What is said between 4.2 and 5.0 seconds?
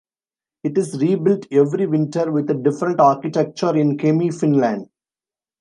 Finland.